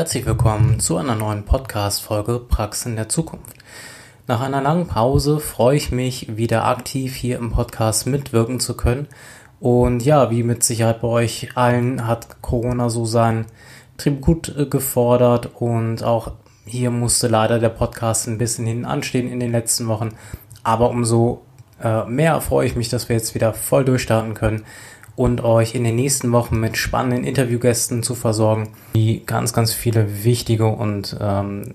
Herzlich 0.00 0.24
willkommen 0.24 0.80
zu 0.80 0.96
einer 0.96 1.14
neuen 1.14 1.44
Podcast-Folge 1.44 2.38
Praxen 2.38 2.96
der 2.96 3.10
Zukunft. 3.10 3.54
Nach 4.26 4.40
einer 4.40 4.62
langen 4.62 4.86
Pause 4.86 5.40
freue 5.40 5.76
ich 5.76 5.92
mich, 5.92 6.38
wieder 6.38 6.64
aktiv 6.64 7.14
hier 7.14 7.36
im 7.36 7.52
Podcast 7.52 8.06
mitwirken 8.06 8.60
zu 8.60 8.78
können. 8.78 9.08
Und 9.60 10.02
ja, 10.02 10.30
wie 10.30 10.42
mit 10.42 10.64
Sicherheit 10.64 11.02
bei 11.02 11.08
euch 11.08 11.54
allen 11.54 12.06
hat 12.06 12.40
Corona 12.40 12.88
so 12.88 13.04
sein 13.04 13.44
Tribut 13.98 14.56
äh, 14.56 14.64
gefordert 14.64 15.50
und 15.60 16.02
auch 16.02 16.32
hier 16.64 16.90
musste 16.90 17.28
leider 17.28 17.58
der 17.58 17.68
Podcast 17.68 18.26
ein 18.26 18.38
bisschen 18.38 18.64
hinten 18.64 18.86
anstehen 18.86 19.30
in 19.30 19.38
den 19.38 19.52
letzten 19.52 19.86
Wochen. 19.86 20.14
Aber 20.62 20.88
umso 20.88 21.42
äh, 21.78 22.06
mehr 22.06 22.40
freue 22.40 22.66
ich 22.66 22.74
mich, 22.74 22.88
dass 22.88 23.10
wir 23.10 23.16
jetzt 23.16 23.34
wieder 23.34 23.52
voll 23.52 23.84
durchstarten 23.84 24.32
können 24.32 24.64
und 25.16 25.42
euch 25.42 25.74
in 25.74 25.84
den 25.84 25.96
nächsten 25.96 26.32
Wochen 26.32 26.58
mit 26.60 26.76
spannenden 26.76 27.24
Interviewgästen 27.24 28.02
zu 28.02 28.14
versorgen, 28.14 28.70
die 28.94 29.24
ganz, 29.24 29.52
ganz 29.52 29.72
viele 29.72 30.24
wichtige 30.24 30.66
und 30.66 31.16
ähm, 31.20 31.74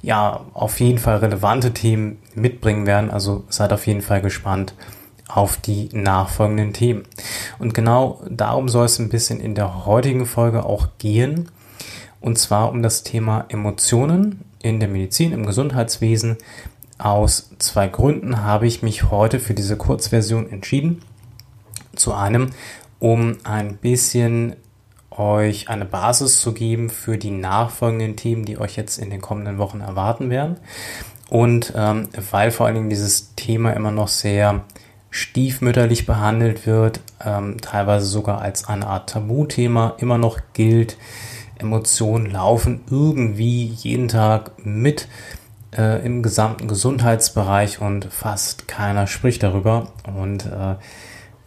ja, 0.00 0.40
auf 0.54 0.80
jeden 0.80 0.98
Fall 0.98 1.18
relevante 1.18 1.72
Themen 1.72 2.18
mitbringen 2.34 2.86
werden. 2.86 3.10
Also 3.10 3.44
seid 3.48 3.72
auf 3.72 3.86
jeden 3.86 4.02
Fall 4.02 4.20
gespannt 4.20 4.74
auf 5.28 5.58
die 5.58 5.90
nachfolgenden 5.92 6.72
Themen. 6.72 7.02
Und 7.58 7.74
genau 7.74 8.22
darum 8.30 8.68
soll 8.68 8.86
es 8.86 8.98
ein 8.98 9.10
bisschen 9.10 9.40
in 9.40 9.54
der 9.54 9.84
heutigen 9.84 10.24
Folge 10.24 10.64
auch 10.64 10.88
gehen. 10.98 11.50
Und 12.20 12.38
zwar 12.38 12.70
um 12.70 12.82
das 12.82 13.02
Thema 13.02 13.44
Emotionen 13.48 14.44
in 14.62 14.80
der 14.80 14.88
Medizin, 14.88 15.32
im 15.32 15.46
Gesundheitswesen. 15.46 16.36
Aus 16.98 17.50
zwei 17.58 17.86
Gründen 17.86 18.42
habe 18.42 18.66
ich 18.66 18.82
mich 18.82 19.10
heute 19.10 19.38
für 19.38 19.54
diese 19.54 19.76
Kurzversion 19.76 20.50
entschieden. 20.50 21.02
Zu 21.98 22.14
einem, 22.14 22.50
um 22.98 23.36
ein 23.44 23.76
bisschen 23.76 24.56
euch 25.10 25.68
eine 25.68 25.84
Basis 25.84 26.40
zu 26.40 26.52
geben 26.52 26.90
für 26.90 27.18
die 27.18 27.30
nachfolgenden 27.30 28.16
Themen, 28.16 28.44
die 28.44 28.58
euch 28.58 28.76
jetzt 28.76 28.98
in 28.98 29.10
den 29.10 29.20
kommenden 29.20 29.58
Wochen 29.58 29.80
erwarten 29.80 30.30
werden. 30.30 30.56
Und 31.28 31.72
ähm, 31.76 32.08
weil 32.30 32.50
vor 32.50 32.66
allen 32.66 32.76
Dingen 32.76 32.90
dieses 32.90 33.34
Thema 33.34 33.72
immer 33.72 33.90
noch 33.90 34.08
sehr 34.08 34.64
stiefmütterlich 35.10 36.06
behandelt 36.06 36.66
wird, 36.66 37.00
ähm, 37.24 37.56
teilweise 37.60 38.06
sogar 38.06 38.40
als 38.40 38.68
eine 38.68 38.86
Art 38.86 39.10
Tabuthema 39.10 39.94
immer 39.98 40.18
noch 40.18 40.38
gilt, 40.52 40.96
Emotionen 41.58 42.30
laufen 42.30 42.82
irgendwie 42.90 43.64
jeden 43.64 44.08
Tag 44.08 44.52
mit 44.64 45.08
äh, 45.76 46.04
im 46.04 46.22
gesamten 46.22 46.68
Gesundheitsbereich 46.68 47.80
und 47.80 48.06
fast 48.06 48.68
keiner 48.68 49.06
spricht 49.06 49.42
darüber. 49.42 49.88
Und 50.16 50.46
äh, 50.46 50.76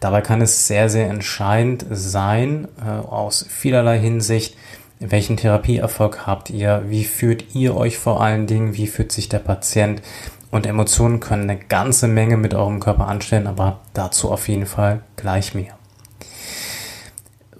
Dabei 0.02 0.20
kann 0.20 0.40
es 0.40 0.66
sehr, 0.66 0.88
sehr 0.88 1.08
entscheidend 1.08 1.86
sein, 1.88 2.66
äh, 2.84 2.90
aus 2.90 3.46
vielerlei 3.48 4.00
Hinsicht, 4.00 4.56
welchen 4.98 5.36
Therapieerfolg 5.36 6.26
habt 6.26 6.50
ihr, 6.50 6.82
wie 6.88 7.04
führt 7.04 7.54
ihr 7.54 7.76
euch 7.76 7.98
vor 7.98 8.20
allen 8.20 8.48
Dingen, 8.48 8.74
wie 8.74 8.88
fühlt 8.88 9.12
sich 9.12 9.28
der 9.28 9.38
Patient 9.38 10.02
und 10.50 10.66
Emotionen 10.66 11.20
können 11.20 11.48
eine 11.48 11.56
ganze 11.56 12.08
Menge 12.08 12.36
mit 12.36 12.52
eurem 12.52 12.80
Körper 12.80 13.06
anstellen, 13.06 13.46
aber 13.46 13.78
dazu 13.94 14.32
auf 14.32 14.48
jeden 14.48 14.66
Fall 14.66 15.02
gleich 15.14 15.54
mehr. 15.54 15.78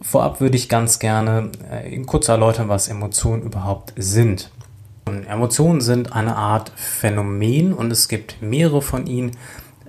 Vorab 0.00 0.40
würde 0.40 0.56
ich 0.56 0.68
ganz 0.68 0.98
gerne 0.98 1.50
äh, 1.70 1.96
kurz 2.00 2.26
erläutern, 2.26 2.68
was 2.68 2.88
Emotionen 2.88 3.44
überhaupt 3.44 3.92
sind. 3.96 4.50
Und 5.04 5.26
Emotionen 5.26 5.80
sind 5.80 6.12
eine 6.12 6.34
Art 6.34 6.72
Phänomen 6.74 7.72
und 7.72 7.92
es 7.92 8.08
gibt 8.08 8.42
mehrere 8.42 8.82
von 8.82 9.06
ihnen 9.06 9.30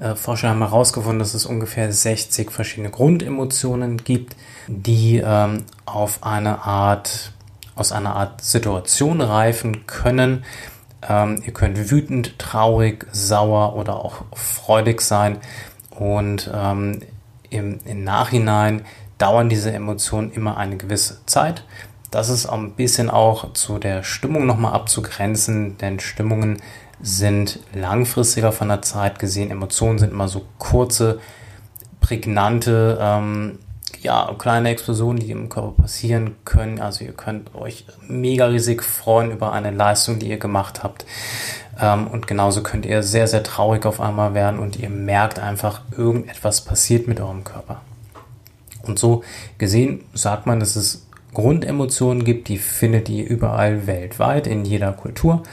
äh, 0.04 0.16
Forscher 0.16 0.50
haben 0.50 0.60
herausgefunden, 0.60 1.20
dass 1.20 1.34
es 1.34 1.46
ungefähr 1.46 1.92
60 1.92 2.52
verschiedene 2.52 2.90
Grundemotionen 2.90 3.98
gibt, 3.98 4.36
die 4.68 5.22
ähm, 5.24 5.64
auf 5.86 6.24
eine 6.24 6.64
Art, 6.64 7.32
aus 7.76 7.92
einer 7.92 8.16
Art 8.16 8.42
Situation 8.42 9.22
reifen 9.22 9.88
können. 9.88 10.44
Ähm, 11.08 11.42
ihr 11.46 11.54
könnt 11.54 11.90
wütend, 11.90 12.38
traurig, 12.38 13.08
sauer 13.12 13.76
oder 13.76 14.04
auch 14.04 14.26
freudig 14.34 15.02
sein. 15.02 15.38
Und 15.90 16.52
ähm, 16.54 17.00
im, 17.50 17.80
im 17.86 18.04
Nachhinein 18.04 18.84
dauern 19.18 19.48
diese 19.48 19.72
Emotionen 19.72 20.32
immer 20.34 20.58
eine 20.58 20.76
gewisse 20.76 21.26
Zeit. 21.28 21.64
Das 22.12 22.30
ist 22.30 22.46
ein 22.46 22.74
bisschen 22.74 23.10
auch 23.10 23.54
zu 23.54 23.80
der 23.80 24.04
Stimmung 24.04 24.46
nochmal 24.46 24.74
abzugrenzen, 24.74 25.78
denn 25.78 26.00
Stimmungen 26.00 26.62
sind 27.04 27.60
langfristiger 27.74 28.52
von 28.52 28.70
der 28.70 28.82
Zeit 28.82 29.20
gesehen. 29.20 29.52
Emotionen 29.52 30.00
sind 30.00 30.12
immer 30.12 30.30
so 30.30 30.46
kurze, 30.58 31.20
prägnante, 32.00 32.98
ähm, 33.00 33.60
ja, 34.02 34.34
kleine 34.38 34.70
Explosionen, 34.70 35.20
die 35.20 35.32
im 35.32 35.50
Körper 35.50 35.84
passieren 35.84 36.36
können. 36.46 36.80
Also 36.80 37.04
ihr 37.06 37.12
könnt 37.12 37.54
euch 37.56 37.86
mega 38.08 38.48
riesig 38.48 38.84
freuen 38.84 39.32
über 39.32 39.52
eine 39.52 39.72
Leistung, 39.72 40.20
die 40.20 40.30
ihr 40.30 40.40
gemacht 40.40 40.82
habt. 40.82 41.06
Ähm, 41.80 42.08
und 42.08 42.26
genauso 42.26 42.64
könnt 42.64 42.86
ihr 42.86 43.04
sehr, 43.04 43.28
sehr 43.28 43.44
traurig 43.44 43.86
auf 43.86 44.00
einmal 44.00 44.34
werden 44.34 44.60
und 44.60 44.78
ihr 44.78 44.90
merkt 44.90 45.40
einfach, 45.40 45.82
irgendetwas 45.96 46.62
passiert 46.62 47.08
mit 47.08 47.20
eurem 47.20 47.44
Körper. 47.44 47.82
Und 48.82 48.98
so 48.98 49.24
gesehen 49.58 50.04
sagt 50.14 50.46
man, 50.46 50.60
dass 50.60 50.76
es 50.76 51.08
Grundemotionen 51.34 52.24
gibt, 52.24 52.48
die 52.48 52.58
findet 52.58 53.10
ihr 53.10 53.28
überall 53.28 53.88
weltweit, 53.88 54.48
in 54.48 54.66
jeder 54.66 54.92
Kultur. 54.94 55.44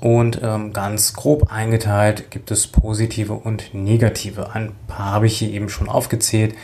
Und 0.00 0.40
ähm, 0.42 0.72
ganz 0.72 1.12
grob 1.12 1.52
eingeteilt 1.52 2.30
gibt 2.30 2.50
es 2.50 2.66
positive 2.66 3.34
und 3.34 3.74
negative. 3.74 4.54
Ein 4.54 4.72
paar 4.86 5.12
habe 5.12 5.26
ich 5.26 5.38
hier 5.38 5.50
eben 5.50 5.68
schon 5.68 5.88
aufgezählt. 5.88 6.54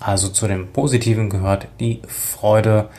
Also 0.00 0.28
zu 0.28 0.46
den 0.46 0.70
positiven 0.70 1.30
gehört 1.30 1.68
die 1.80 2.02
Freude 2.06 2.90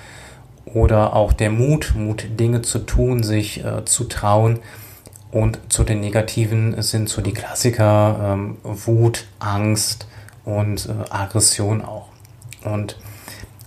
oder 0.65 1.15
auch 1.15 1.33
der 1.33 1.51
Mut, 1.51 1.93
Mut 1.95 2.25
Dinge 2.39 2.63
zu 2.63 2.79
tun, 2.79 3.21
sich 3.21 3.63
äh, 3.63 3.85
zu 3.85 4.05
trauen. 4.05 4.59
Und 5.31 5.59
zu 5.69 5.83
den 5.83 5.99
negativen 5.99 6.81
sind 6.81 7.09
so 7.09 7.21
die 7.21 7.33
Klassiker 7.33 8.33
ähm, 8.33 8.57
Wut, 8.63 9.27
Angst 9.37 10.07
und 10.45 10.87
äh, 10.87 11.11
Aggression 11.11 11.83
auch. 11.83 12.07
Und 12.63 12.97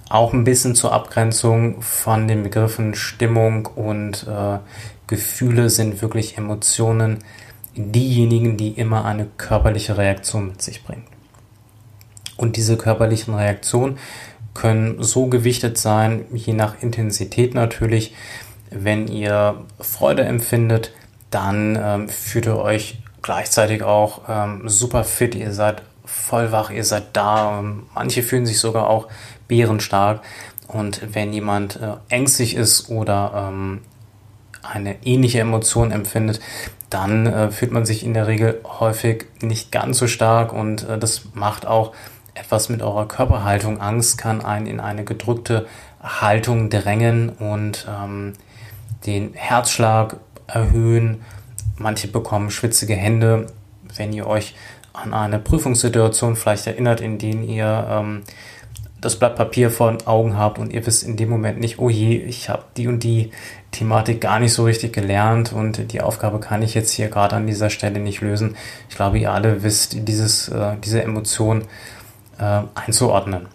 auch 0.08 0.32
ein 0.32 0.44
bisschen 0.44 0.74
zur 0.74 0.92
Abgrenzung 0.92 1.82
von 1.82 2.28
den 2.28 2.42
Begriffen 2.42 2.94
Stimmung 2.94 3.66
und 3.66 4.26
äh, 4.26 4.58
Gefühle 5.06 5.70
sind 5.70 6.02
wirklich 6.02 6.38
Emotionen, 6.38 7.18
diejenigen, 7.74 8.56
die 8.56 8.70
immer 8.70 9.04
eine 9.04 9.26
körperliche 9.36 9.96
Reaktion 9.96 10.48
mit 10.48 10.62
sich 10.62 10.82
bringen. 10.84 11.04
Und 12.36 12.56
diese 12.56 12.76
körperlichen 12.76 13.34
Reaktionen 13.34 13.98
können 14.54 15.02
so 15.02 15.26
gewichtet 15.26 15.78
sein, 15.78 16.24
je 16.32 16.52
nach 16.52 16.82
Intensität 16.82 17.54
natürlich. 17.54 18.14
Wenn 18.70 19.08
ihr 19.08 19.64
Freude 19.80 20.24
empfindet, 20.24 20.92
dann 21.30 21.78
ähm, 21.80 22.08
fühlt 22.08 22.46
ihr 22.46 22.58
euch 22.58 22.98
gleichzeitig 23.22 23.82
auch 23.82 24.22
ähm, 24.28 24.68
super 24.68 25.04
fit, 25.04 25.34
ihr 25.34 25.52
seid 25.52 25.82
voll 26.04 26.52
wach, 26.52 26.70
ihr 26.70 26.84
seid 26.84 27.08
da. 27.12 27.62
Manche 27.94 28.22
fühlen 28.22 28.46
sich 28.46 28.58
sogar 28.58 28.88
auch 28.88 29.08
bärenstark. 29.48 30.20
Und 30.68 31.14
wenn 31.14 31.32
jemand 31.32 31.76
äh, 31.76 31.94
ängstlich 32.08 32.54
ist 32.54 32.90
oder 32.90 33.48
ähm, 33.48 33.80
eine 34.62 34.96
ähnliche 35.04 35.40
Emotion 35.40 35.90
empfindet, 35.90 36.40
dann 36.90 37.26
äh, 37.26 37.50
fühlt 37.50 37.72
man 37.72 37.84
sich 37.84 38.04
in 38.04 38.14
der 38.14 38.26
Regel 38.26 38.60
häufig 38.64 39.26
nicht 39.40 39.72
ganz 39.72 39.98
so 39.98 40.06
stark 40.06 40.52
und 40.52 40.88
äh, 40.88 40.98
das 40.98 41.22
macht 41.34 41.66
auch 41.66 41.92
etwas 42.34 42.68
mit 42.68 42.82
eurer 42.82 43.08
Körperhaltung. 43.08 43.80
Angst 43.80 44.18
kann 44.18 44.44
einen 44.44 44.66
in 44.66 44.80
eine 44.80 45.04
gedrückte 45.04 45.66
Haltung 46.02 46.70
drängen 46.70 47.30
und 47.30 47.86
ähm, 47.88 48.34
den 49.06 49.34
Herzschlag 49.34 50.16
erhöhen. 50.46 51.22
Manche 51.76 52.08
bekommen 52.08 52.50
schwitzige 52.50 52.94
Hände, 52.94 53.46
wenn 53.96 54.12
ihr 54.12 54.26
euch 54.26 54.54
an 54.92 55.14
eine 55.14 55.38
Prüfungssituation 55.38 56.36
vielleicht 56.36 56.66
erinnert, 56.66 57.00
in 57.00 57.18
denen 57.18 57.42
ihr 57.42 57.86
ähm, 57.90 58.22
das 59.00 59.16
Blatt 59.16 59.36
Papier 59.36 59.70
vor 59.70 59.90
den 59.90 60.06
Augen 60.06 60.36
habt 60.36 60.58
und 60.58 60.72
ihr 60.72 60.84
wisst 60.84 61.04
in 61.04 61.16
dem 61.16 61.30
Moment 61.30 61.60
nicht, 61.60 61.78
oh 61.78 61.88
je, 61.88 62.16
ich 62.16 62.48
habe 62.48 62.64
die 62.76 62.88
und 62.88 63.02
die 63.04 63.30
Thematik 63.70 64.20
gar 64.20 64.40
nicht 64.40 64.52
so 64.52 64.64
richtig 64.64 64.92
gelernt 64.92 65.52
und 65.52 65.92
die 65.92 66.00
Aufgabe 66.00 66.40
kann 66.40 66.62
ich 66.62 66.74
jetzt 66.74 66.90
hier 66.90 67.08
gerade 67.08 67.36
an 67.36 67.46
dieser 67.46 67.70
Stelle 67.70 68.00
nicht 68.00 68.20
lösen. 68.20 68.56
Ich 68.88 68.96
glaube, 68.96 69.18
ihr 69.18 69.32
alle 69.32 69.62
wisst 69.62 70.08
dieses, 70.08 70.48
äh, 70.48 70.76
diese 70.82 71.02
Emotion 71.02 71.62
äh, 72.38 72.62
einzuordnen. 72.74 73.46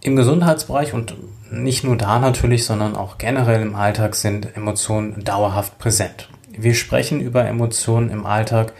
Im 0.00 0.16
Gesundheitsbereich 0.16 0.94
und 0.94 1.14
nicht 1.52 1.84
nur 1.84 1.96
da 1.96 2.18
natürlich, 2.18 2.64
sondern 2.64 2.96
auch 2.96 3.18
generell 3.18 3.62
im 3.62 3.76
Alltag 3.76 4.16
sind 4.16 4.56
Emotionen 4.56 5.22
dauerhaft 5.22 5.78
präsent. 5.78 6.28
Wir 6.50 6.74
sprechen 6.74 7.20
über 7.20 7.44
Emotionen 7.44 8.10
im 8.10 8.26
Alltag 8.26 8.72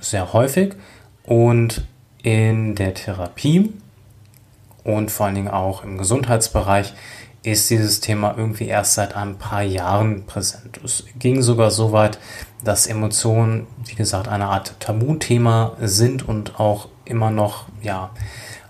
sehr 0.00 0.32
häufig 0.32 0.74
und 1.24 1.84
in 2.22 2.74
der 2.74 2.94
Therapie 2.94 3.72
und 4.84 5.10
vor 5.10 5.26
allen 5.26 5.34
Dingen 5.34 5.48
auch 5.48 5.84
im 5.84 5.98
Gesundheitsbereich 5.98 6.94
ist 7.42 7.70
dieses 7.70 8.00
Thema 8.00 8.34
irgendwie 8.36 8.66
erst 8.66 8.94
seit 8.94 9.16
ein 9.16 9.38
paar 9.38 9.62
Jahren 9.62 10.26
präsent. 10.26 10.80
Es 10.84 11.04
ging 11.18 11.40
sogar 11.40 11.70
so 11.70 11.92
weit, 11.92 12.18
dass 12.62 12.86
Emotionen, 12.86 13.66
wie 13.86 13.94
gesagt, 13.94 14.28
eine 14.28 14.46
Art 14.46 14.78
Tabuthema 14.78 15.72
sind 15.80 16.26
und 16.28 16.60
auch 16.60 16.88
immer 17.06 17.30
noch 17.30 17.64
ja, 17.82 18.10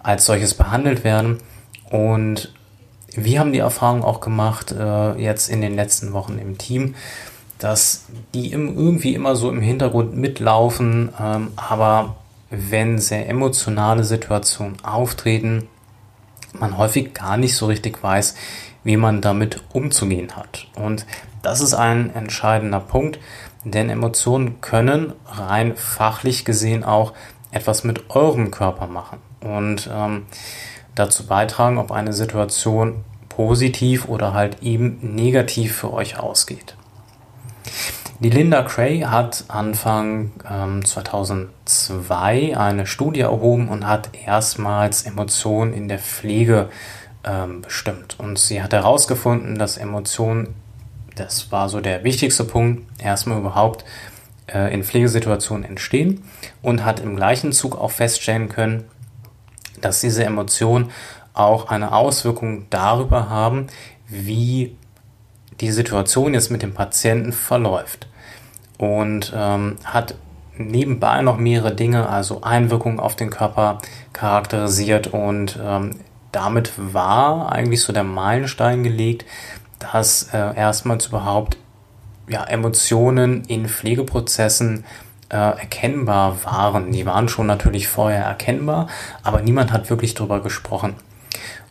als 0.02 0.24
solches 0.24 0.54
behandelt 0.54 1.02
werden. 1.02 1.38
Und 1.90 2.54
wir 3.16 3.40
haben 3.40 3.52
die 3.52 3.58
Erfahrung 3.58 4.04
auch 4.04 4.20
gemacht, 4.20 4.70
äh, 4.70 5.14
jetzt 5.20 5.48
in 5.48 5.60
den 5.60 5.74
letzten 5.74 6.12
Wochen 6.12 6.38
im 6.38 6.56
Team, 6.56 6.94
dass 7.58 8.04
die 8.34 8.52
irgendwie 8.52 9.14
immer 9.14 9.34
so 9.34 9.50
im 9.50 9.60
Hintergrund 9.60 10.16
mitlaufen, 10.16 11.10
ähm, 11.20 11.48
aber 11.56 12.16
wenn 12.50 12.98
sehr 12.98 13.28
emotionale 13.28 14.04
Situationen 14.04 14.84
auftreten, 14.84 15.68
man 16.52 16.76
häufig 16.76 17.14
gar 17.14 17.36
nicht 17.36 17.56
so 17.56 17.66
richtig 17.66 18.02
weiß, 18.02 18.34
wie 18.82 18.96
man 18.96 19.20
damit 19.20 19.62
umzugehen 19.72 20.36
hat. 20.36 20.66
Und 20.74 21.06
das 21.42 21.60
ist 21.60 21.74
ein 21.74 22.14
entscheidender 22.14 22.80
Punkt, 22.80 23.18
denn 23.64 23.90
Emotionen 23.90 24.60
können 24.60 25.12
rein 25.26 25.76
fachlich 25.76 26.44
gesehen 26.44 26.82
auch 26.82 27.12
etwas 27.52 27.84
mit 27.84 28.10
eurem 28.10 28.50
Körper 28.50 28.86
machen 28.86 29.18
und 29.40 29.90
ähm, 29.92 30.26
dazu 30.94 31.26
beitragen, 31.26 31.78
ob 31.78 31.92
eine 31.92 32.12
Situation 32.12 33.04
positiv 33.28 34.08
oder 34.08 34.34
halt 34.34 34.62
eben 34.62 34.98
negativ 35.14 35.76
für 35.76 35.92
euch 35.92 36.18
ausgeht. 36.18 36.76
Die 38.22 38.28
Linda 38.28 38.62
Cray 38.62 39.00
hat 39.00 39.44
Anfang 39.48 40.32
ähm, 40.46 40.84
2002 40.84 42.54
eine 42.54 42.86
Studie 42.86 43.20
erhoben 43.20 43.70
und 43.70 43.86
hat 43.86 44.10
erstmals 44.26 45.04
Emotionen 45.04 45.72
in 45.72 45.88
der 45.88 45.98
Pflege 45.98 46.68
ähm, 47.24 47.62
bestimmt. 47.62 48.20
Und 48.20 48.38
sie 48.38 48.62
hat 48.62 48.74
herausgefunden, 48.74 49.58
dass 49.58 49.78
Emotionen, 49.78 50.54
das 51.16 51.50
war 51.50 51.70
so 51.70 51.80
der 51.80 52.04
wichtigste 52.04 52.44
Punkt, 52.44 52.82
erstmal 53.02 53.38
überhaupt 53.38 53.86
äh, 54.48 54.70
in 54.74 54.84
Pflegesituationen 54.84 55.64
entstehen 55.64 56.22
und 56.60 56.84
hat 56.84 57.00
im 57.00 57.16
gleichen 57.16 57.52
Zug 57.52 57.74
auch 57.74 57.90
feststellen 57.90 58.50
können, 58.50 58.84
dass 59.80 60.02
diese 60.02 60.24
Emotionen 60.24 60.90
auch 61.32 61.70
eine 61.70 61.92
Auswirkung 61.92 62.66
darüber 62.68 63.30
haben, 63.30 63.68
wie 64.08 64.76
die 65.60 65.70
Situation 65.70 66.34
jetzt 66.34 66.50
mit 66.50 66.62
dem 66.62 66.74
Patienten 66.74 67.32
verläuft 67.32 68.08
und 68.78 69.32
ähm, 69.36 69.76
hat 69.84 70.14
nebenbei 70.56 71.22
noch 71.22 71.38
mehrere 71.38 71.74
Dinge, 71.74 72.08
also 72.08 72.42
Einwirkungen 72.42 73.00
auf 73.00 73.16
den 73.16 73.30
Körper 73.30 73.78
charakterisiert 74.12 75.08
und 75.08 75.58
ähm, 75.62 76.00
damit 76.32 76.72
war 76.76 77.52
eigentlich 77.52 77.82
so 77.82 77.92
der 77.92 78.04
Meilenstein 78.04 78.82
gelegt, 78.82 79.24
dass 79.78 80.28
äh, 80.32 80.54
erstmals 80.54 81.06
überhaupt 81.06 81.56
ja, 82.28 82.44
Emotionen 82.44 83.42
in 83.44 83.68
Pflegeprozessen 83.68 84.84
äh, 85.30 85.36
erkennbar 85.36 86.44
waren. 86.44 86.92
Die 86.92 87.06
waren 87.06 87.28
schon 87.28 87.46
natürlich 87.46 87.88
vorher 87.88 88.24
erkennbar, 88.24 88.88
aber 89.22 89.42
niemand 89.42 89.72
hat 89.72 89.90
wirklich 89.90 90.14
darüber 90.14 90.40
gesprochen. 90.40 90.94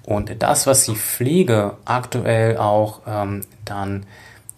Und 0.09 0.41
das, 0.41 0.65
was 0.65 0.85
die 0.85 0.95
Pflege 0.95 1.77
aktuell 1.85 2.57
auch 2.57 3.01
ähm, 3.07 3.41
dann 3.63 4.07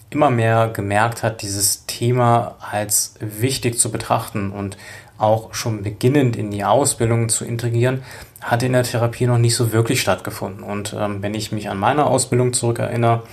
immer 0.09 0.29
mehr 0.29 0.69
gemerkt 0.69 1.23
hat, 1.23 1.41
dieses 1.41 1.85
Thema 1.87 2.55
als 2.71 3.15
wichtig 3.19 3.77
zu 3.77 3.91
betrachten 3.91 4.53
und 4.53 4.77
auch 5.17 5.53
schon 5.53 5.83
beginnend 5.83 6.37
in 6.37 6.51
die 6.51 6.63
Ausbildung 6.63 7.27
zu 7.27 7.43
integrieren, 7.43 8.01
hat 8.39 8.63
in 8.63 8.71
der 8.71 8.83
Therapie 8.83 9.27
noch 9.27 9.37
nicht 9.37 9.55
so 9.55 9.73
wirklich 9.73 9.99
stattgefunden. 9.99 10.63
Und 10.63 10.95
ähm, 10.97 11.21
wenn 11.21 11.33
ich 11.33 11.51
mich 11.51 11.69
an 11.69 11.77
meine 11.77 12.05
Ausbildung 12.05 12.53
zurückerinnere 12.53 13.23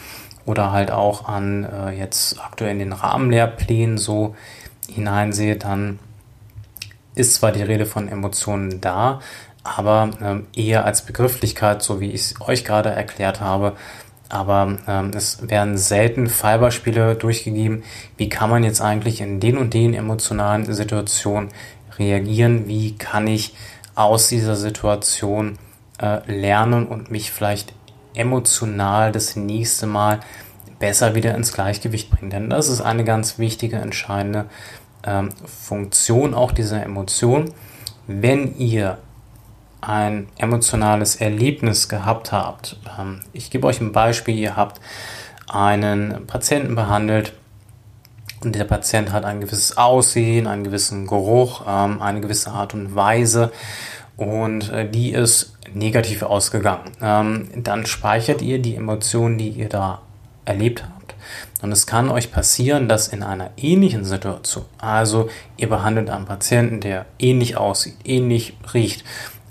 oder 0.44 0.73
halt 0.73 0.91
auch 0.91 1.29
an 1.29 1.62
äh, 1.73 1.91
jetzt 1.93 2.41
aktuell 2.41 2.73
in 2.73 2.81
den 2.81 2.93
Rahmenlehrplänen 2.94 3.97
so 3.97 4.35
hineinsehe, 4.91 5.55
dann 5.55 6.00
ist 7.15 7.35
zwar 7.35 7.53
die 7.53 7.62
Rede 7.62 7.87
von 7.87 8.09
Emotionen 8.09 8.81
da, 8.81 9.20
aber 9.76 10.11
ähm, 10.23 10.47
eher 10.55 10.85
als 10.85 11.03
Begrifflichkeit, 11.03 11.82
so 11.82 12.00
wie 12.00 12.11
ich 12.11 12.20
es 12.20 12.41
euch 12.41 12.65
gerade 12.65 12.91
erklärt 12.91 13.41
habe, 13.41 13.75
aber 14.29 14.79
ähm, 14.87 15.11
es 15.15 15.49
werden 15.49 15.79
selten 15.79 16.29
Fallbeispiele 16.29 17.15
durchgegeben, 17.15 17.82
wie 18.17 18.29
kann 18.29 18.50
man 18.50 18.65
jetzt 18.65 18.81
eigentlich 18.81 19.20
in 19.20 19.41
den 19.41 19.56
und 19.56 19.75
den 19.75 19.94
emotionalen 19.94 20.73
Situationen 20.73 21.49
reagieren, 21.99 22.69
wie 22.69 22.97
kann 22.97 23.26
ich 23.26 23.55
aus 23.94 24.29
dieser 24.29 24.56
Situation 24.56 25.59
äh, 26.00 26.20
lernen 26.31 26.87
und 26.87 27.11
mich 27.11 27.32
vielleicht 27.32 27.73
emotional 28.15 29.12
das 29.12 29.37
nächste 29.37 29.87
Mal 29.87 30.20
besser 30.79 31.15
wieder 31.15 31.35
ins 31.35 31.53
Gleichgewicht 31.53 32.11
bringen. 32.11 32.31
Denn 32.31 32.50
das 32.50 32.69
ist 32.69 32.81
eine 32.81 33.05
ganz 33.05 33.38
wichtige, 33.38 33.76
entscheidende 33.76 34.47
ähm, 35.05 35.31
Funktion 35.44 36.35
auch 36.35 36.53
dieser 36.53 36.82
Emotion. 36.82 37.53
Wenn 38.06 38.56
ihr 38.59 38.99
ein 39.81 40.29
emotionales 40.37 41.17
Erlebnis 41.17 41.89
gehabt 41.89 42.33
habt. 42.33 42.79
Ähm, 42.99 43.21
ich 43.33 43.51
gebe 43.51 43.67
euch 43.67 43.81
ein 43.81 43.93
Beispiel. 43.93 44.37
Ihr 44.37 44.57
habt 44.57 44.81
einen 45.49 46.27
Patienten 46.27 46.75
behandelt 46.75 47.33
und 48.43 48.55
der 48.55 48.65
Patient 48.65 49.13
hat 49.13 49.25
ein 49.25 49.41
gewisses 49.41 49.77
Aussehen, 49.77 50.47
einen 50.47 50.65
gewissen 50.65 51.07
Geruch, 51.07 51.63
ähm, 51.67 52.01
eine 52.01 52.21
gewisse 52.21 52.51
Art 52.51 52.75
und 52.75 52.95
Weise 52.95 53.53
und 54.17 54.71
äh, 54.71 54.89
die 54.89 55.13
ist 55.13 55.57
negativ 55.73 56.23
ausgegangen. 56.23 56.93
Ähm, 57.01 57.49
dann 57.57 57.87
speichert 57.87 58.43
ihr 58.43 58.61
die 58.61 58.75
Emotionen, 58.75 59.39
die 59.39 59.51
ihr 59.51 59.69
da 59.69 60.03
erlebt 60.45 60.85
habt. 60.85 61.15
Und 61.63 61.73
es 61.73 61.87
kann 61.87 62.11
euch 62.11 62.31
passieren, 62.31 62.89
dass 62.89 63.09
in 63.09 63.23
einer 63.23 63.51
ähnlichen 63.57 64.05
Situation, 64.05 64.65
also 64.79 65.29
ihr 65.57 65.69
behandelt 65.69 66.11
einen 66.11 66.25
Patienten, 66.25 66.81
der 66.81 67.07
ähnlich 67.19 67.57
aussieht, 67.57 67.97
ähnlich 68.05 68.57
riecht, 68.73 69.05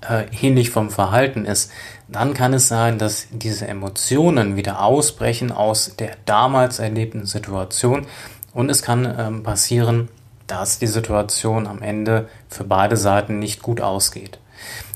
äh, 0.07 0.25
ähnlich 0.41 0.69
vom 0.69 0.89
Verhalten 0.89 1.45
ist, 1.45 1.71
dann 2.07 2.33
kann 2.33 2.53
es 2.53 2.67
sein, 2.67 2.97
dass 2.97 3.27
diese 3.31 3.67
Emotionen 3.67 4.55
wieder 4.55 4.81
ausbrechen 4.81 5.51
aus 5.51 5.95
der 5.97 6.11
damals 6.25 6.79
erlebten 6.79 7.25
Situation 7.25 8.07
und 8.53 8.69
es 8.69 8.81
kann 8.81 9.13
ähm, 9.17 9.43
passieren, 9.43 10.09
dass 10.47 10.79
die 10.79 10.87
Situation 10.87 11.67
am 11.67 11.81
Ende 11.81 12.29
für 12.47 12.63
beide 12.63 12.97
Seiten 12.97 13.39
nicht 13.39 13.61
gut 13.61 13.81
ausgeht. 13.81 14.39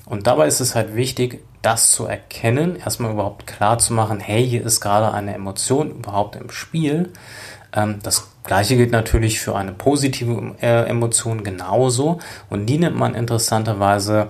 Und 0.06 0.28
dabei 0.28 0.48
ist 0.48 0.62
es 0.62 0.76
halt 0.76 0.96
wichtig, 0.96 1.42
das 1.62 1.92
zu 1.92 2.06
erkennen, 2.06 2.76
erstmal 2.76 3.12
überhaupt 3.12 3.46
klar 3.46 3.78
zu 3.78 3.94
machen, 3.94 4.20
hey, 4.20 4.48
hier 4.48 4.66
ist 4.66 4.82
gerade 4.82 5.14
eine 5.14 5.34
Emotion 5.34 5.92
überhaupt 5.92 6.36
im 6.36 6.50
Spiel. 6.50 7.12
Ähm, 7.74 8.00
das 8.02 8.30
gleiche 8.44 8.76
gilt 8.78 8.92
natürlich 8.92 9.40
für 9.40 9.56
eine 9.56 9.74
positive 9.74 10.56
äh, 10.62 10.88
Emotion 10.90 11.44
genauso 11.44 12.20
und 12.50 12.66
die 12.66 12.78
nimmt 12.78 12.98
man 12.98 13.14
interessanterweise 13.14 14.28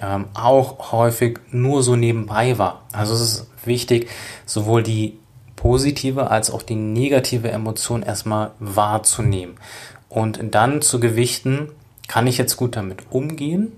ähm, 0.00 0.26
auch 0.34 0.92
häufig 0.92 1.38
nur 1.50 1.82
so 1.82 1.96
nebenbei 1.96 2.58
war. 2.58 2.82
Also 2.92 3.14
es 3.14 3.20
ist 3.20 3.46
wichtig, 3.64 4.08
sowohl 4.46 4.82
die 4.82 5.18
positive 5.56 6.30
als 6.30 6.50
auch 6.50 6.62
die 6.62 6.74
negative 6.74 7.50
Emotion 7.50 8.02
erstmal 8.02 8.50
wahrzunehmen 8.58 9.54
und 10.08 10.40
dann 10.54 10.82
zu 10.82 10.98
gewichten, 11.00 11.68
kann 12.08 12.26
ich 12.26 12.36
jetzt 12.36 12.56
gut 12.56 12.76
damit 12.76 13.04
umgehen 13.10 13.72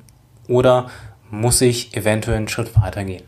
oder 0.48 0.90
muss 1.30 1.60
ich 1.60 1.96
eventuell 1.96 2.38
einen 2.38 2.48
Schritt 2.48 2.74
weitergehen. 2.80 3.24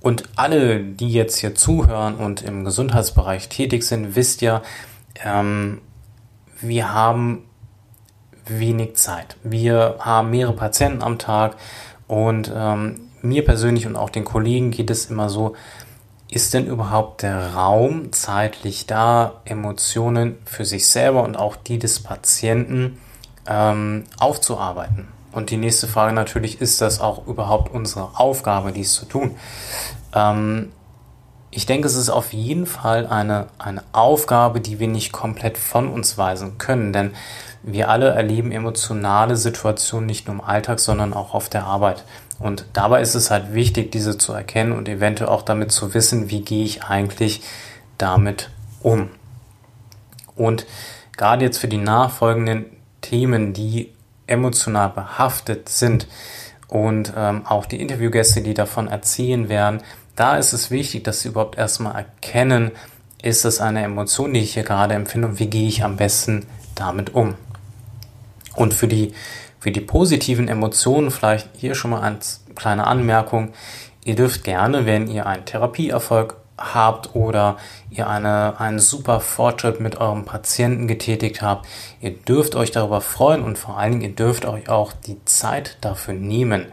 Und 0.00 0.24
alle, 0.36 0.82
die 0.82 1.10
jetzt 1.10 1.38
hier 1.38 1.54
zuhören 1.54 2.14
und 2.14 2.42
im 2.42 2.64
Gesundheitsbereich 2.64 3.48
tätig 3.48 3.82
sind, 3.82 4.14
wisst 4.14 4.40
ja, 4.40 4.62
ähm, 5.24 5.80
wir 6.60 6.92
haben 6.92 7.42
wenig 8.46 8.96
Zeit. 8.96 9.36
Wir 9.42 9.96
haben 9.98 10.30
mehrere 10.30 10.54
Patienten 10.54 11.02
am 11.02 11.18
Tag 11.18 11.56
und 12.06 12.52
ähm, 12.54 13.08
mir 13.22 13.44
persönlich 13.44 13.86
und 13.86 13.96
auch 13.96 14.10
den 14.10 14.24
Kollegen 14.24 14.70
geht 14.70 14.90
es 14.90 15.06
immer 15.06 15.28
so, 15.28 15.54
ist 16.28 16.54
denn 16.54 16.66
überhaupt 16.66 17.22
der 17.22 17.54
Raum 17.54 18.12
zeitlich 18.12 18.86
da, 18.86 19.40
Emotionen 19.44 20.38
für 20.44 20.64
sich 20.64 20.88
selber 20.88 21.22
und 21.22 21.36
auch 21.36 21.56
die 21.56 21.78
des 21.78 22.00
Patienten 22.00 22.98
ähm, 23.46 24.04
aufzuarbeiten? 24.18 25.08
Und 25.32 25.50
die 25.50 25.56
nächste 25.56 25.86
Frage 25.86 26.12
natürlich, 26.14 26.60
ist 26.60 26.80
das 26.80 27.00
auch 27.00 27.26
überhaupt 27.26 27.72
unsere 27.72 28.18
Aufgabe, 28.18 28.72
dies 28.72 28.94
zu 28.94 29.04
tun? 29.04 29.36
Ähm, 30.14 30.72
ich 31.50 31.64
denke, 31.66 31.86
es 31.86 31.94
ist 31.94 32.10
auf 32.10 32.32
jeden 32.32 32.66
Fall 32.66 33.06
eine, 33.06 33.46
eine 33.58 33.82
Aufgabe, 33.92 34.60
die 34.60 34.78
wir 34.78 34.88
nicht 34.88 35.12
komplett 35.12 35.58
von 35.58 35.88
uns 35.88 36.18
weisen 36.18 36.58
können, 36.58 36.92
denn 36.92 37.12
wir 37.66 37.90
alle 37.90 38.10
erleben 38.10 38.52
emotionale 38.52 39.36
Situationen 39.36 40.06
nicht 40.06 40.28
nur 40.28 40.36
im 40.36 40.40
Alltag, 40.40 40.78
sondern 40.78 41.12
auch 41.12 41.34
auf 41.34 41.48
der 41.48 41.64
Arbeit. 41.64 42.04
Und 42.38 42.64
dabei 42.72 43.00
ist 43.00 43.16
es 43.16 43.30
halt 43.30 43.54
wichtig, 43.54 43.90
diese 43.90 44.16
zu 44.18 44.32
erkennen 44.32 44.72
und 44.72 44.88
eventuell 44.88 45.28
auch 45.28 45.42
damit 45.42 45.72
zu 45.72 45.92
wissen, 45.92 46.30
wie 46.30 46.42
gehe 46.42 46.64
ich 46.64 46.84
eigentlich 46.84 47.42
damit 47.98 48.50
um. 48.82 49.10
Und 50.36 50.64
gerade 51.16 51.44
jetzt 51.44 51.58
für 51.58 51.68
die 51.68 51.78
nachfolgenden 51.78 52.66
Themen, 53.00 53.52
die 53.52 53.92
emotional 54.28 54.90
behaftet 54.90 55.68
sind 55.68 56.06
und 56.68 57.12
ähm, 57.16 57.46
auch 57.46 57.66
die 57.66 57.80
Interviewgäste, 57.80 58.42
die 58.42 58.54
davon 58.54 58.86
erzählen 58.86 59.48
werden, 59.48 59.80
da 60.14 60.36
ist 60.36 60.52
es 60.52 60.70
wichtig, 60.70 61.04
dass 61.04 61.20
sie 61.20 61.28
überhaupt 61.28 61.58
erstmal 61.58 61.96
erkennen, 61.96 62.70
ist 63.22 63.44
das 63.44 63.60
eine 63.60 63.82
Emotion, 63.82 64.32
die 64.32 64.40
ich 64.40 64.54
hier 64.54 64.62
gerade 64.62 64.94
empfinde 64.94 65.28
und 65.28 65.38
wie 65.40 65.48
gehe 65.48 65.66
ich 65.66 65.82
am 65.82 65.96
besten 65.96 66.46
damit 66.74 67.14
um. 67.14 67.34
Und 68.56 68.74
für 68.74 68.88
die, 68.88 69.12
für 69.60 69.70
die 69.70 69.80
positiven 69.80 70.48
Emotionen 70.48 71.10
vielleicht 71.10 71.48
hier 71.56 71.74
schon 71.74 71.92
mal 71.92 72.02
eine 72.02 72.18
kleine 72.54 72.86
Anmerkung. 72.86 73.52
ihr 74.04 74.16
dürft 74.16 74.44
gerne, 74.44 74.86
wenn 74.86 75.08
ihr 75.08 75.26
einen 75.26 75.44
Therapieerfolg 75.44 76.36
habt 76.58 77.14
oder 77.14 77.56
ihr 77.90 78.08
eine, 78.08 78.58
einen 78.58 78.78
super 78.78 79.20
Fortschritt 79.20 79.80
mit 79.80 79.98
eurem 80.00 80.24
Patienten 80.24 80.88
getätigt 80.88 81.42
habt, 81.42 81.66
ihr 82.00 82.12
dürft 82.12 82.54
euch 82.54 82.70
darüber 82.70 83.00
freuen 83.00 83.42
und 83.42 83.58
vor 83.58 83.78
allen 83.78 83.92
Dingen, 83.92 84.02
ihr 84.02 84.16
dürft 84.16 84.46
euch 84.46 84.68
auch 84.68 84.92
die 84.92 85.22
Zeit 85.24 85.76
dafür 85.80 86.14
nehmen. 86.14 86.66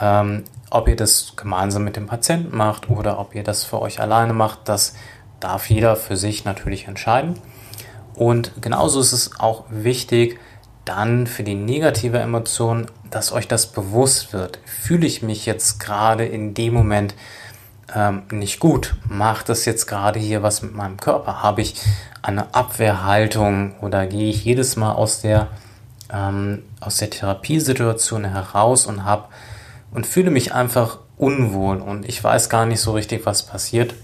Ähm, 0.00 0.44
ob 0.70 0.88
ihr 0.88 0.96
das 0.96 1.32
gemeinsam 1.36 1.84
mit 1.84 1.96
dem 1.96 2.06
Patienten 2.06 2.56
macht 2.56 2.90
oder 2.90 3.18
ob 3.18 3.34
ihr 3.34 3.42
das 3.42 3.64
für 3.64 3.80
euch 3.80 4.00
alleine 4.00 4.32
macht, 4.32 4.68
das 4.68 4.94
darf 5.40 5.68
jeder 5.70 5.96
für 5.96 6.16
sich 6.16 6.44
natürlich 6.44 6.86
entscheiden. 6.86 7.34
Und 8.14 8.52
genauso 8.60 9.00
ist 9.00 9.12
es 9.12 9.40
auch 9.40 9.64
wichtig, 9.70 10.38
dann 10.88 11.26
für 11.26 11.42
die 11.42 11.54
negative 11.54 12.18
Emotion, 12.18 12.86
dass 13.10 13.32
euch 13.32 13.46
das 13.46 13.66
bewusst 13.66 14.32
wird. 14.32 14.58
Fühle 14.64 15.06
ich 15.06 15.22
mich 15.22 15.44
jetzt 15.46 15.80
gerade 15.80 16.24
in 16.24 16.54
dem 16.54 16.72
Moment 16.72 17.14
ähm, 17.94 18.22
nicht 18.30 18.58
gut? 18.58 18.96
Macht 19.06 19.48
das 19.48 19.64
jetzt 19.66 19.86
gerade 19.86 20.18
hier 20.18 20.42
was 20.42 20.62
mit 20.62 20.74
meinem 20.74 20.96
Körper? 20.96 21.42
Habe 21.42 21.60
ich 21.60 21.74
eine 22.22 22.54
Abwehrhaltung 22.54 23.74
oder 23.80 24.06
gehe 24.06 24.30
ich 24.30 24.44
jedes 24.44 24.76
Mal 24.76 24.92
aus 24.92 25.20
der, 25.20 25.48
ähm, 26.12 26.62
aus 26.80 26.96
der 26.96 27.10
Therapiesituation 27.10 28.24
heraus 28.24 28.86
und 28.86 29.04
habe 29.04 29.28
und 29.90 30.06
fühle 30.06 30.30
mich 30.30 30.54
einfach 30.54 30.98
unwohl 31.16 31.78
und 31.78 32.08
ich 32.08 32.22
weiß 32.22 32.48
gar 32.48 32.66
nicht 32.66 32.80
so 32.80 32.92
richtig, 32.92 33.26
was 33.26 33.42
passiert? 33.42 33.94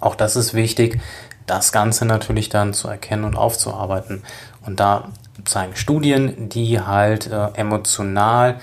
Auch 0.00 0.14
das 0.14 0.36
ist 0.36 0.54
wichtig, 0.54 1.00
das 1.46 1.72
Ganze 1.72 2.04
natürlich 2.04 2.48
dann 2.48 2.74
zu 2.74 2.88
erkennen 2.88 3.24
und 3.24 3.36
aufzuarbeiten. 3.36 4.22
Und 4.64 4.80
da 4.80 5.08
zeigen 5.44 5.76
Studien, 5.76 6.48
die 6.48 6.80
halt 6.80 7.26
äh, 7.26 7.48
emotional 7.54 8.60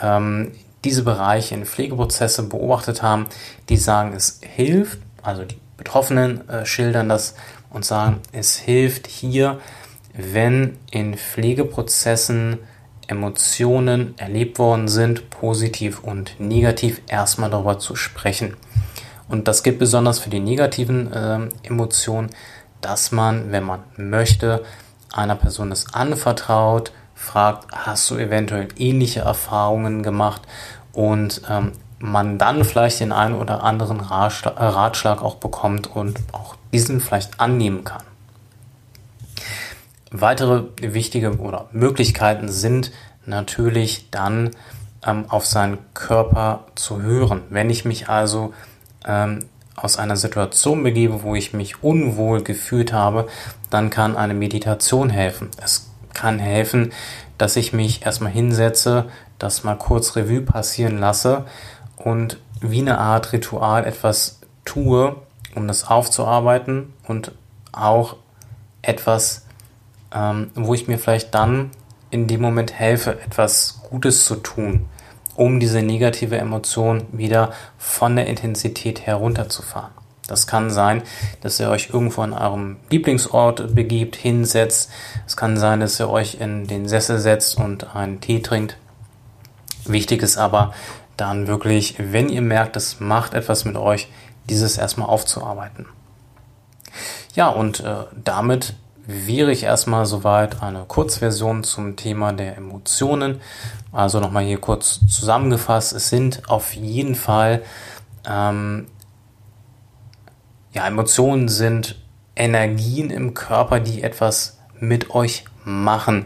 ähm, 0.00 0.52
diese 0.84 1.04
Bereiche 1.04 1.54
in 1.54 1.64
Pflegeprozesse 1.64 2.44
beobachtet 2.44 3.02
haben, 3.02 3.26
die 3.68 3.76
sagen, 3.76 4.14
es 4.14 4.40
hilft, 4.42 4.98
also 5.22 5.44
die 5.44 5.58
Betroffenen 5.76 6.48
äh, 6.48 6.66
schildern 6.66 7.08
das 7.08 7.34
und 7.70 7.84
sagen, 7.84 8.20
es 8.32 8.56
hilft 8.56 9.06
hier, 9.06 9.60
wenn 10.14 10.78
in 10.90 11.16
Pflegeprozessen 11.16 12.58
Emotionen 13.06 14.14
erlebt 14.16 14.58
worden 14.58 14.88
sind, 14.88 15.30
positiv 15.30 16.00
und 16.02 16.38
negativ, 16.38 17.00
erstmal 17.08 17.50
darüber 17.50 17.78
zu 17.78 17.96
sprechen. 17.96 18.56
Und 19.28 19.48
das 19.48 19.62
gilt 19.62 19.78
besonders 19.78 20.18
für 20.18 20.30
die 20.30 20.40
negativen 20.40 21.12
äh, 21.12 21.40
Emotionen, 21.62 22.30
dass 22.80 23.12
man, 23.12 23.52
wenn 23.52 23.64
man 23.64 23.80
möchte, 23.96 24.64
einer 25.12 25.36
Person 25.36 25.72
es 25.72 25.94
anvertraut, 25.94 26.92
fragt, 27.14 27.68
hast 27.72 28.10
du 28.10 28.16
eventuell 28.16 28.68
ähnliche 28.76 29.20
Erfahrungen 29.20 30.02
gemacht 30.02 30.42
und 30.92 31.42
ähm, 31.48 31.72
man 31.98 32.38
dann 32.38 32.64
vielleicht 32.64 33.00
den 33.00 33.12
einen 33.12 33.34
oder 33.34 33.62
anderen 33.62 34.00
Ratschlag 34.00 35.22
auch 35.22 35.36
bekommt 35.36 35.86
und 35.86 36.18
auch 36.32 36.56
diesen 36.72 37.00
vielleicht 37.00 37.40
annehmen 37.40 37.84
kann. 37.84 38.02
Weitere 40.10 40.64
wichtige 40.80 41.38
oder 41.38 41.68
Möglichkeiten 41.72 42.48
sind 42.48 42.90
natürlich 43.24 44.10
dann 44.10 44.50
ähm, 45.06 45.26
auf 45.28 45.46
seinen 45.46 45.78
Körper 45.94 46.66
zu 46.74 47.00
hören. 47.00 47.42
Wenn 47.50 47.70
ich 47.70 47.84
mich 47.84 48.08
also 48.08 48.52
ähm, 49.06 49.46
aus 49.76 49.98
einer 49.98 50.16
Situation 50.16 50.82
begebe, 50.82 51.22
wo 51.22 51.34
ich 51.34 51.52
mich 51.52 51.82
unwohl 51.82 52.42
gefühlt 52.42 52.92
habe, 52.92 53.28
dann 53.70 53.90
kann 53.90 54.16
eine 54.16 54.34
Meditation 54.34 55.10
helfen. 55.10 55.50
Es 55.62 55.90
kann 56.12 56.38
helfen, 56.38 56.92
dass 57.38 57.56
ich 57.56 57.72
mich 57.72 58.04
erstmal 58.04 58.32
hinsetze, 58.32 59.06
das 59.38 59.64
mal 59.64 59.76
kurz 59.76 60.14
Revue 60.14 60.42
passieren 60.42 60.98
lasse 60.98 61.46
und 61.96 62.38
wie 62.60 62.80
eine 62.80 62.98
Art 62.98 63.32
Ritual 63.32 63.86
etwas 63.86 64.40
tue, 64.64 65.16
um 65.54 65.66
das 65.66 65.88
aufzuarbeiten 65.88 66.92
und 67.08 67.32
auch 67.72 68.16
etwas, 68.82 69.46
ähm, 70.14 70.50
wo 70.54 70.74
ich 70.74 70.86
mir 70.86 70.98
vielleicht 70.98 71.34
dann 71.34 71.70
in 72.10 72.28
dem 72.28 72.42
Moment 72.42 72.72
helfe, 72.72 73.18
etwas 73.20 73.80
Gutes 73.88 74.24
zu 74.26 74.36
tun 74.36 74.86
um 75.36 75.60
diese 75.60 75.82
negative 75.82 76.36
Emotion 76.36 77.04
wieder 77.12 77.52
von 77.78 78.16
der 78.16 78.26
Intensität 78.26 79.06
herunterzufahren. 79.06 79.92
Das 80.26 80.46
kann 80.46 80.70
sein, 80.70 81.02
dass 81.40 81.58
ihr 81.58 81.68
euch 81.68 81.90
irgendwo 81.92 82.22
an 82.22 82.32
eurem 82.32 82.76
Lieblingsort 82.90 83.74
begibt, 83.74 84.16
hinsetzt. 84.16 84.90
Es 85.26 85.36
kann 85.36 85.56
sein, 85.56 85.80
dass 85.80 86.00
ihr 86.00 86.08
euch 86.08 86.36
in 86.40 86.66
den 86.66 86.88
Sessel 86.88 87.18
setzt 87.18 87.58
und 87.58 87.94
einen 87.94 88.20
Tee 88.20 88.40
trinkt. 88.40 88.76
Wichtig 89.84 90.22
ist 90.22 90.38
aber 90.38 90.72
dann 91.16 91.48
wirklich, 91.48 91.96
wenn 91.98 92.28
ihr 92.28 92.40
merkt, 92.40 92.76
es 92.76 93.00
macht 93.00 93.34
etwas 93.34 93.64
mit 93.64 93.76
euch, 93.76 94.08
dieses 94.48 94.78
erstmal 94.78 95.08
aufzuarbeiten. 95.08 95.86
Ja, 97.34 97.48
und 97.48 97.80
äh, 97.80 98.04
damit 98.24 98.74
wäre 99.06 99.52
ich 99.52 99.64
erstmal 99.64 100.06
soweit 100.06 100.62
eine 100.62 100.84
Kurzversion 100.84 101.64
zum 101.64 101.96
Thema 101.96 102.32
der 102.32 102.56
Emotionen. 102.56 103.40
Also 103.90 104.20
nochmal 104.20 104.44
hier 104.44 104.58
kurz 104.58 105.00
zusammengefasst. 105.06 105.92
Es 105.92 106.08
sind 106.08 106.48
auf 106.48 106.74
jeden 106.74 107.14
Fall, 107.14 107.62
ähm, 108.28 108.86
ja, 110.72 110.86
Emotionen 110.86 111.48
sind 111.48 111.96
Energien 112.34 113.10
im 113.10 113.34
Körper, 113.34 113.80
die 113.80 114.02
etwas 114.02 114.58
mit 114.78 115.10
euch 115.10 115.44
machen. 115.64 116.24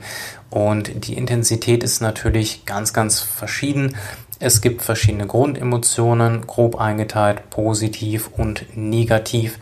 Und 0.50 1.06
die 1.06 1.14
Intensität 1.14 1.82
ist 1.82 2.00
natürlich 2.00 2.64
ganz, 2.64 2.92
ganz 2.92 3.20
verschieden. 3.20 3.96
Es 4.38 4.60
gibt 4.60 4.82
verschiedene 4.82 5.26
Grundemotionen, 5.26 6.46
grob 6.46 6.78
eingeteilt, 6.78 7.50
positiv 7.50 8.30
und 8.36 8.76
negativ 8.76 9.58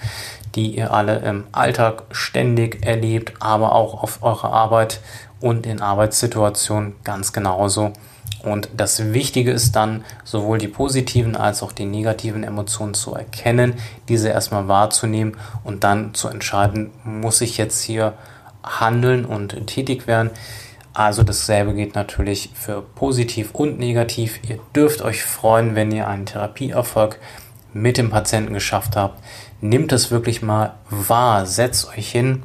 die 0.54 0.76
ihr 0.76 0.92
alle 0.92 1.18
im 1.18 1.44
Alltag 1.52 2.04
ständig 2.10 2.84
erlebt, 2.84 3.34
aber 3.40 3.74
auch 3.74 4.02
auf 4.02 4.22
eurer 4.22 4.52
Arbeit 4.52 5.00
und 5.40 5.66
in 5.66 5.80
Arbeitssituationen 5.80 6.94
ganz 7.04 7.32
genauso. 7.32 7.92
Und 8.42 8.68
das 8.76 9.12
Wichtige 9.12 9.50
ist 9.52 9.74
dann, 9.74 10.04
sowohl 10.22 10.58
die 10.58 10.68
positiven 10.68 11.34
als 11.34 11.62
auch 11.62 11.72
die 11.72 11.86
negativen 11.86 12.44
Emotionen 12.44 12.94
zu 12.94 13.14
erkennen, 13.14 13.74
diese 14.08 14.28
erstmal 14.28 14.68
wahrzunehmen 14.68 15.36
und 15.64 15.82
dann 15.82 16.14
zu 16.14 16.28
entscheiden, 16.28 16.90
muss 17.04 17.40
ich 17.40 17.56
jetzt 17.56 17.82
hier 17.82 18.14
handeln 18.62 19.24
und 19.24 19.66
tätig 19.66 20.06
werden. 20.06 20.30
Also 20.92 21.22
dasselbe 21.22 21.74
geht 21.74 21.94
natürlich 21.94 22.50
für 22.54 22.80
positiv 22.80 23.50
und 23.52 23.78
negativ. 23.78 24.38
Ihr 24.48 24.58
dürft 24.76 25.02
euch 25.02 25.24
freuen, 25.24 25.74
wenn 25.74 25.90
ihr 25.90 26.06
einen 26.06 26.26
Therapieerfolg 26.26 27.18
mit 27.72 27.98
dem 27.98 28.10
Patienten 28.10 28.54
geschafft 28.54 28.94
habt 28.94 29.18
nehmt 29.60 29.92
es 29.92 30.10
wirklich 30.10 30.42
mal 30.42 30.74
wahr, 30.90 31.46
setzt 31.46 31.88
euch 31.88 32.10
hin 32.10 32.42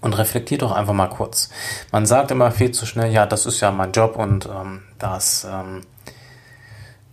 und 0.00 0.14
reflektiert 0.14 0.62
doch 0.62 0.72
einfach 0.72 0.92
mal 0.92 1.08
kurz. 1.08 1.50
Man 1.92 2.06
sagt 2.06 2.30
immer 2.30 2.50
viel 2.50 2.72
zu 2.72 2.86
schnell, 2.86 3.12
ja, 3.12 3.26
das 3.26 3.46
ist 3.46 3.60
ja 3.60 3.70
mein 3.70 3.92
Job 3.92 4.16
und 4.16 4.46
ähm, 4.46 4.82
das 4.98 5.46
ähm, 5.50 5.82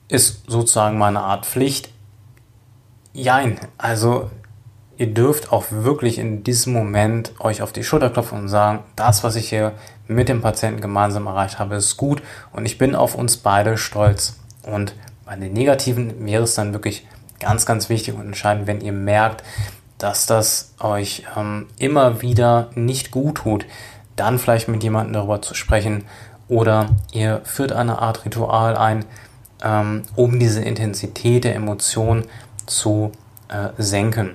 ist 0.08 0.44
sozusagen 0.48 0.98
meine 0.98 1.22
Art 1.22 1.46
Pflicht. 1.46 1.90
Jein, 3.14 3.60
also 3.78 4.30
ihr 4.98 5.14
dürft 5.14 5.52
auch 5.52 5.66
wirklich 5.72 6.18
in 6.20 6.44
diesem 6.44 6.74
Moment 6.74 7.34
euch 7.40 7.62
auf 7.62 7.72
die 7.72 7.84
Schulter 7.84 8.10
klopfen 8.10 8.40
und 8.40 8.48
sagen, 8.48 8.84
das, 8.96 9.24
was 9.24 9.36
ich 9.36 9.50
hier 9.50 9.74
mit 10.08 10.30
dem 10.30 10.42
Patienten 10.42 10.82
gemeinsam 10.82 11.28
erreicht 11.28 11.60
habe, 11.60 11.76
ist 11.76 11.98
gut 11.98 12.22
und 12.52 12.66
ich 12.66 12.78
bin 12.78 12.96
auf 12.96 13.16
uns 13.16 13.38
beide 13.38 13.78
stolz. 13.78 14.38
Und 14.64 14.94
bei 15.26 15.36
den 15.36 15.54
Negativen 15.54 16.26
wäre 16.26 16.44
es 16.44 16.56
dann 16.56 16.74
wirklich 16.74 17.08
ganz, 17.44 17.66
ganz 17.66 17.90
wichtig 17.90 18.16
und 18.16 18.22
entscheidend, 18.22 18.68
wenn 18.68 18.82
ihr 18.82 18.94
merkt, 18.94 19.44
dass 19.98 20.26
das 20.26 20.74
euch 20.80 21.24
ähm, 21.38 21.68
immer 21.78 22.22
wieder 22.22 22.70
nicht 22.76 23.12
gut 23.12 23.36
tut, 23.36 23.66
dann 24.16 24.40
vielleicht 24.40 24.68
mit 24.68 24.84
jemandem 24.84 25.14
darüber 25.14 25.42
zu 25.42 25.54
sprechen 25.54 26.06
oder 26.48 26.90
ihr 27.12 27.42
führt 27.44 27.72
eine 27.72 28.00
Art 28.00 28.26
Ritual 28.26 28.76
ein, 28.76 29.06
ähm, 29.64 30.04
um 30.16 30.40
diese 30.40 30.62
Intensität 30.62 31.44
der 31.46 31.56
Emotion 31.56 32.26
zu 32.66 33.12
äh, 33.48 33.70
senken. 33.78 34.32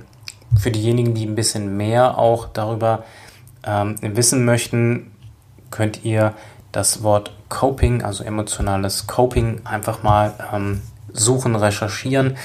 Für 0.59 0.71
diejenigen, 0.71 1.15
die 1.15 1.27
ein 1.27 1.35
bisschen 1.35 1.77
mehr 1.77 2.19
auch 2.19 2.49
darüber 2.49 3.05
ähm, 3.65 3.97
wissen 4.01 4.45
möchten, 4.45 5.13
könnt 5.71 6.05
ihr 6.05 6.35
das 6.73 7.03
Wort 7.03 7.33
Coping, 7.49 8.03
also 8.03 8.25
emotionales 8.25 9.07
Coping, 9.07 9.63
einfach 9.65 10.03
mal 10.03 10.33
ähm, 10.53 10.83
suchen, 11.13 11.57
recherchieren. 11.57 12.37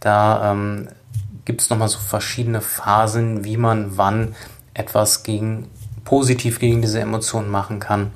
Da 0.00 0.52
ähm, 0.52 0.88
gibt 1.44 1.60
es 1.60 1.70
nochmal 1.70 1.88
so 1.88 1.98
verschiedene 1.98 2.60
Phasen, 2.60 3.44
wie 3.44 3.56
man 3.56 3.96
wann 3.96 4.34
etwas 4.74 5.22
gegen, 5.22 5.68
positiv 6.04 6.58
gegen 6.58 6.80
diese 6.80 7.00
Emotionen 7.00 7.50
machen 7.50 7.80
kann. 7.80 8.10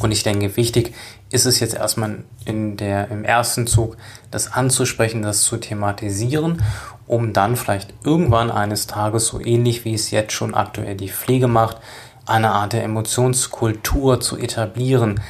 Und 0.00 0.12
ich 0.12 0.22
denke, 0.22 0.56
wichtig 0.56 0.94
ist 1.30 1.46
es 1.46 1.60
jetzt 1.60 1.74
erstmal 1.74 2.24
in 2.44 2.76
der, 2.76 3.10
im 3.10 3.24
ersten 3.24 3.66
Zug, 3.66 3.96
das 4.30 4.52
anzusprechen, 4.52 5.22
das 5.22 5.42
zu 5.42 5.56
thematisieren, 5.56 6.62
um 7.06 7.32
dann 7.32 7.56
vielleicht 7.56 7.94
irgendwann 8.04 8.50
eines 8.50 8.86
Tages, 8.86 9.26
so 9.26 9.40
ähnlich 9.40 9.84
wie 9.84 9.94
es 9.94 10.10
jetzt 10.10 10.32
schon 10.32 10.54
aktuell 10.54 10.94
die 10.94 11.08
Pflege 11.08 11.48
macht, 11.48 11.78
eine 12.26 12.50
Art 12.50 12.74
der 12.74 12.84
Emotionskultur 12.84 14.20
zu 14.20 14.36
etablieren, 14.36 15.20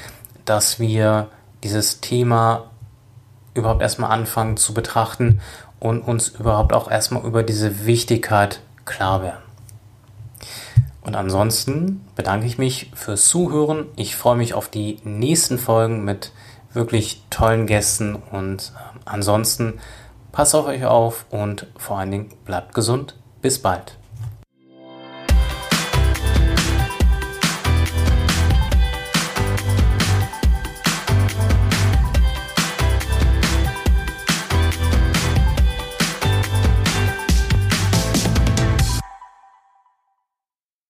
dass 0.44 0.80
wir 0.80 1.28
dieses 1.62 2.00
Thema 2.00 2.70
überhaupt 3.58 3.82
erstmal 3.82 4.10
anfangen 4.10 4.56
zu 4.56 4.74
betrachten 4.74 5.40
und 5.80 6.00
uns 6.02 6.28
überhaupt 6.28 6.72
auch 6.72 6.90
erstmal 6.90 7.24
über 7.24 7.42
diese 7.42 7.86
Wichtigkeit 7.86 8.60
klar 8.84 9.22
werden. 9.22 9.42
Und 11.02 11.16
ansonsten 11.16 12.04
bedanke 12.16 12.46
ich 12.46 12.58
mich 12.58 12.90
fürs 12.94 13.26
Zuhören. 13.26 13.86
Ich 13.96 14.16
freue 14.16 14.36
mich 14.36 14.54
auf 14.54 14.68
die 14.68 14.98
nächsten 15.04 15.58
Folgen 15.58 16.04
mit 16.04 16.32
wirklich 16.72 17.22
tollen 17.30 17.66
Gästen 17.66 18.14
und 18.14 18.72
äh, 18.76 18.98
ansonsten 19.06 19.80
passt 20.32 20.54
auf 20.54 20.66
euch 20.66 20.84
auf 20.84 21.24
und 21.30 21.66
vor 21.76 21.98
allen 21.98 22.10
Dingen 22.10 22.30
bleibt 22.44 22.74
gesund. 22.74 23.14
Bis 23.40 23.60
bald. 23.60 23.97